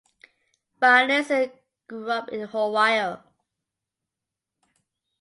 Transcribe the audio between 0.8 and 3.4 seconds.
Rynearson grew up in Ohio.